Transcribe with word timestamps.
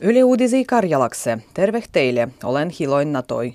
Yle 0.00 0.24
Uudisi 0.24 0.64
Karjalakse. 0.64 1.38
Terve 1.54 1.82
teille, 1.92 2.28
olen 2.44 2.70
Hiloin 2.80 3.12
Natoi. 3.12 3.54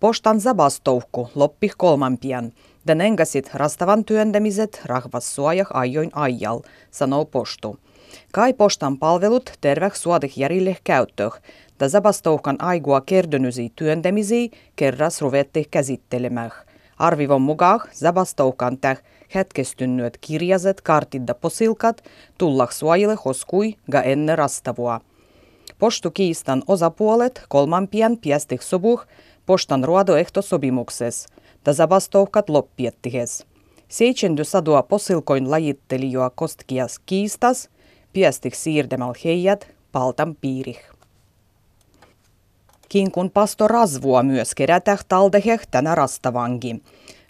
Postan 0.00 0.40
zabastouhku 0.40 1.30
loppi 1.34 1.70
kolman 1.76 2.18
pian. 2.18 2.52
Den 2.86 3.00
engasit 3.00 3.54
rastavan 3.54 4.04
työntämiset 4.04 4.80
rahvas 4.84 5.34
suojah 5.34 5.66
ajoin 5.74 6.10
ajal, 6.12 6.60
sanoo 6.90 7.24
postu. 7.24 7.78
Kai 8.32 8.52
postan 8.52 8.98
palvelut 8.98 9.52
terveh 9.60 9.94
suodih 9.94 10.38
järille 10.38 10.76
käyttöh, 10.84 11.40
da 11.80 11.88
zabastouhkan 11.88 12.56
aigua 12.62 13.00
kerdynysi 13.00 13.72
työntämisi 13.76 14.50
kerras 14.76 15.20
ruvetti 15.20 15.68
käsittelemään. 15.70 16.50
Arvivon 16.98 17.42
mukaan 17.42 17.80
zabastouhkan 17.94 18.78
täh 18.78 19.02
hetkestynnyet 19.34 20.18
kirjaset 20.20 20.80
kartidda 20.80 21.34
posilkat 21.34 22.04
tullah 22.38 22.70
suojille 22.70 23.16
hoskui 23.24 23.74
ga 23.90 24.02
enne 24.02 24.36
rastavua. 24.36 25.00
Poštukiistan 25.78 26.62
osapuolet 26.66 27.42
kolmanpien 27.48 28.18
piestih 28.18 28.62
sobuh 28.62 29.06
postan 29.46 29.84
ruodoehtosopimuksessa, 29.84 31.28
da 31.64 31.72
zabastoukat 31.72 32.48
loppiettihes. 32.48 33.46
Seitsemändy 33.88 34.44
sadua 34.44 34.82
posilkoin 34.82 35.50
lajittelijoa 35.50 36.30
kostkias 36.30 36.98
kiistas, 37.06 37.68
piestih 38.12 38.54
siirdemal 38.54 39.14
heijät 39.24 39.68
paltan 39.92 40.36
piirih. 40.40 40.80
Kinkun 42.88 43.30
pasto 43.30 43.68
rasvua 43.68 44.22
myös 44.22 44.54
kerätäh 44.54 45.04
taldeheh 45.08 45.60
tänä 45.70 45.94
rastavangi. 45.94 46.82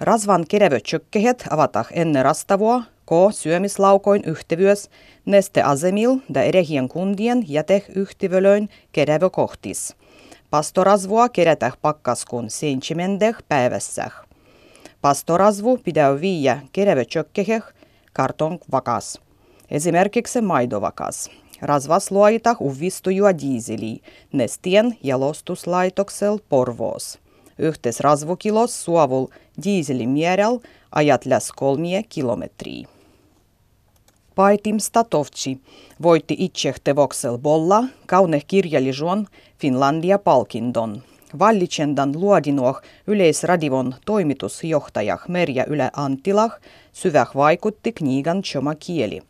Rasvan 0.00 0.44
kerevötsökkehet 0.48 1.44
avatah 1.50 1.86
ennen 1.92 2.24
rastavua, 2.24 2.82
ko 3.04 3.30
syömislaukoin 3.32 4.22
yhtevyös 4.26 4.90
nesteasemil 5.26 6.18
da 6.34 6.42
erehien 6.42 6.88
kundien 6.88 7.44
jäteh 7.48 7.84
yhtevölöin 7.94 8.68
kerevö 8.92 9.30
kohtis. 9.30 9.96
Pastorasvua 10.50 11.28
kerätäh 11.28 11.72
pakkaskun 11.82 12.50
seitsemendeh 12.50 13.36
päivässä. 13.48 14.10
Pastorasvu 15.00 15.76
pidäy 15.76 16.20
viiä 16.20 16.58
kerevötsökkeheh 16.72 17.62
karton 18.12 18.58
vakas. 18.72 19.20
Esimerkiksi 19.70 20.40
maidovakas. 20.40 21.30
Rasvas 21.62 22.10
luoita 22.10 22.56
uvistujua 22.60 23.38
diiseli, 23.38 24.00
nestien 24.32 24.98
jalostuslaitoksel 25.02 26.38
Porvoos. 26.48 27.18
Yhteisrasvukilos 27.58 28.84
suovul 28.84 29.26
diiselimierel 29.64 30.58
ajat 30.92 31.26
läs 31.26 31.52
kolmie 31.52 32.02
kilometriä. 32.02 32.93
Paitim 34.34 34.78
Statovci 34.78 35.60
voitti 36.02 36.36
itsehtevoksel 36.38 37.38
bolla 37.38 37.84
kaune 38.06 38.40
kirjallisuon 38.46 39.26
Finlandia-palkindon. 39.58 41.02
Vallitsendan 41.38 42.12
luodinuoh 42.20 42.80
yleisradivon 43.06 43.94
toimitusjohtaja 44.06 45.18
Merja 45.28 45.64
Yle 45.64 45.90
Antilah 45.96 46.52
syväh 46.92 47.30
vaikutti 47.34 47.92
knigan 47.92 48.42
choma 48.42 48.74
kieli. 48.74 49.22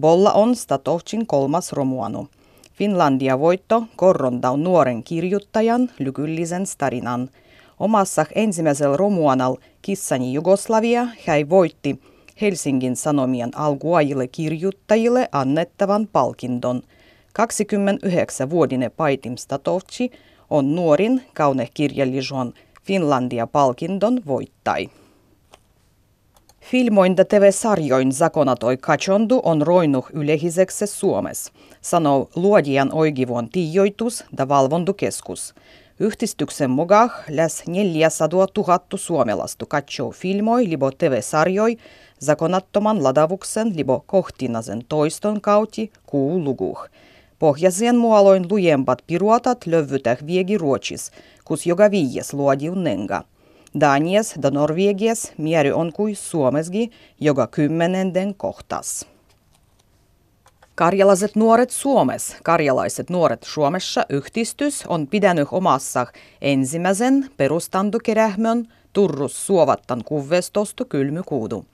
Bolla 0.00 0.32
on 0.32 0.56
Statovcin 0.56 1.26
kolmas 1.26 1.72
romuanu. 1.72 2.28
Finlandia-voitto 2.72 3.84
korrondau 3.96 4.56
nuoren 4.56 5.02
kirjuttajan 5.02 5.90
lykyllisen 5.98 6.66
starinan– 6.66 7.28
Omassa 7.80 8.26
ensimmäisellä 8.34 8.96
romuanal 8.96 9.56
Kissani 9.82 10.32
Jugoslavia 10.32 11.06
hän 11.26 11.50
voitti 11.50 12.00
Helsingin 12.40 12.96
Sanomien 12.96 13.50
alkuajille 13.56 14.28
kirjuttajille 14.28 15.28
annettavan 15.32 16.08
palkinton. 16.12 16.82
29-vuotinen 17.40 18.90
Paitim 18.96 19.36
Statovci 19.36 20.10
on 20.50 20.74
nuorin 20.74 21.22
kaunekirjallisuuden 21.34 22.52
Finlandia-palkinton 22.82 24.22
voittai. 24.26 24.90
Filmointa 26.60 27.24
TV-sarjoin 27.24 28.12
Zakonatoi 28.12 28.76
Kachondu 28.76 29.40
on 29.42 29.62
roinut 29.62 30.04
ylehiseksi 30.12 30.86
Suomessa, 30.86 31.52
sanoo 31.80 32.30
luodijan 32.36 32.90
oigivuon 32.92 33.48
tiijoitus 33.48 34.24
ja 34.38 34.48
valvontukeskus. 34.48 35.54
Yhdistyksen 36.00 36.70
mukaan 36.70 37.10
läs 37.28 37.62
400 37.66 38.46
000 38.56 38.80
suomalaista 38.94 39.66
katsoo 39.66 40.10
filmoi 40.10 40.68
libo 40.68 40.90
TV-sarjoi 40.90 41.76
zakonattoman 42.20 43.02
ladavuksen 43.04 43.76
libo 43.76 44.04
kohtinasen 44.06 44.82
toiston 44.88 45.40
kauti 45.40 45.92
kuu 46.06 46.44
luguh. 46.44 46.88
Pohjaisen 47.38 47.96
mualoin 47.96 48.46
lujempat 48.50 49.02
piruotat 49.06 49.66
lövvytäh 49.66 50.18
viegi 50.26 50.58
Ruotsis, 50.58 51.10
kus 51.44 51.66
joka 51.66 51.90
viies 51.90 52.34
luodiu 52.34 52.74
nenga. 52.74 53.22
Danies 53.80 54.34
da 54.42 54.50
Norvegies 54.50 55.32
mieri 55.38 55.72
on 55.72 55.92
kuin 55.92 56.16
Suomesgi 56.16 56.90
joka 57.20 57.46
kymmenenden 57.46 58.34
kohtas. 58.34 59.06
Karjalaiset 60.80 61.36
nuoret 61.36 61.70
Suomessa, 61.70 62.36
karjalaiset 62.42 63.10
nuoret 63.10 63.42
Suomessa 63.42 64.06
yhdistys 64.08 64.84
on 64.86 65.06
pitänyt 65.06 65.48
omassa 65.50 66.06
ensimmäisen 66.42 67.30
perustandukerähmön 67.36 68.68
Turrus 68.92 69.46
suovattan 69.46 70.04
kuvvestostu 70.04 70.84
kylmykuudu. 70.84 71.64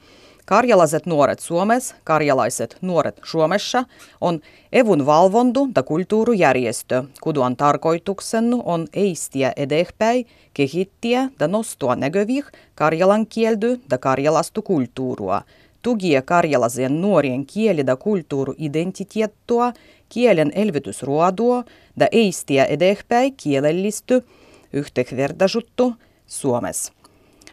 Karjalaiset 0.47 1.07
nuoret 1.07 1.39
Suomessa, 1.39 1.95
karjalaiset 2.05 2.79
nuoret 2.81 3.21
Suomessa 3.25 3.85
on 4.21 4.41
evun 4.73 5.07
valvontu 5.07 5.69
ja 5.77 5.83
kulttuurijärjestö, 5.83 7.05
kuduan 7.21 7.57
tarkoituksennu 7.57 8.63
on 8.65 8.87
eistiä 8.93 9.53
edespäin, 9.57 10.27
kehittiä 10.55 11.31
ja 11.41 11.49
nostua 11.49 11.97
näkövih 11.97 12.45
karjalan 12.75 13.27
kieldy 13.27 13.81
ja 13.91 13.99
karjalastu 13.99 14.63
kulttuurua– 14.63 15.43
tukia 15.87 16.23
karjalaisen 16.23 17.01
nuorien 17.01 17.47
kieli- 17.47 17.85
ja 17.87 17.97
kulttuuriidentiteettua, 17.97 19.73
kielen 20.09 20.53
elvytysruodua 20.55 21.65
ja 22.01 22.07
eistiä 22.13 22.65
edespäin 22.65 23.35
kielellisty 23.37 24.25
yhteenvertaisuutta 24.73 25.93
Suomessa. 26.27 26.93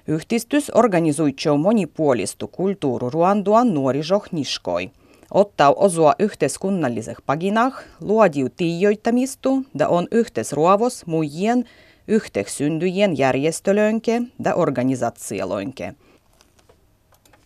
Yhdistys 0.07 0.71
organisoi 0.75 1.33
monipuolistu 1.61 2.47
kulttuuriruandua 2.47 3.63
nuorisohniskoi. 3.63 4.89
Ottaa 5.33 5.73
osua 5.73 6.13
yhteiskunnalliseh 6.19 7.17
paginah, 7.25 7.83
luodiu 8.01 8.49
tiijoittamistu 8.49 9.63
ja 9.79 9.87
on 9.87 10.07
yhteisruovos 10.11 11.05
muijien 11.05 11.65
yhteissyntyjien 12.07 13.17
järjestölönke 13.17 14.21
ja 14.45 14.55
organisaatiolönke. 14.55 15.93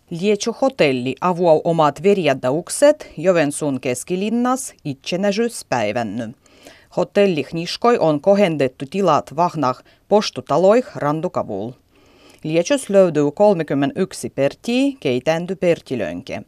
Liečo 0.09 0.51
hotelli 0.62 1.16
avuau 1.22 1.62
omat 1.63 2.03
verjädaukset 2.03 3.12
Jovensuun 3.18 3.79
keskilinnas 3.79 4.73
itsenäisyyspäivänny. 4.85 6.34
Hotelli 6.97 7.45
Hniskoi 7.51 7.97
on 7.97 8.22
kohendettu 8.22 8.85
tilat 8.90 9.35
vahnah 9.35 9.84
postutaloih 10.07 10.85
randukavul. 10.96 11.72
Liechos 12.44 12.90
löytyy 12.90 13.31
31 13.31 14.29
pertiä 14.29 14.97
keitänty 15.00 15.56
pertilönke. 15.56 16.41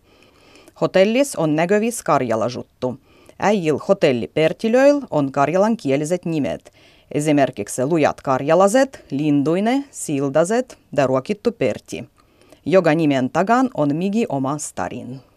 Hotellis 0.81 1.36
on 1.36 1.56
näkövis 1.56 2.03
karjalasuttu. 2.03 3.00
Äijil 3.40 3.78
hotelli 3.88 4.28
pertilöil 4.28 5.02
on 5.12 5.31
karjalankieliset 5.31 6.25
nimet, 6.25 6.72
esimerkiksi 7.12 7.86
lujat 7.86 8.22
karjalaset, 8.22 9.06
linduine, 9.12 9.84
sildaset 9.92 10.78
ja 10.98 11.08
ruokittu 11.08 11.52
perti 11.52 12.06
joka 12.72 12.96
nimen 12.96 13.30
tagan 13.30 13.69
on 13.74 13.96
migi 13.96 14.25
oma 14.30 14.57
starin. 14.57 15.29